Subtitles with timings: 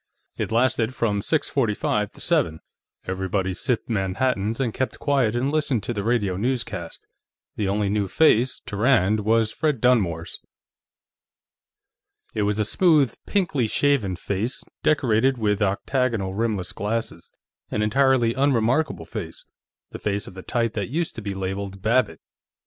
[0.35, 2.59] It lasted from six forty five to seven;
[3.05, 7.05] everybody sipped Manhattans and kept quiet and listened to the radio newscast.
[7.55, 10.39] The only new face, to Rand, was Fred Dunmore's.
[12.33, 17.31] It was a smooth, pinkly shaven face, decorated with octagonal rimless glasses;
[17.69, 19.45] an entirely unremarkable face;
[19.91, 22.19] the face of the type that used to be labeled "Babbitt."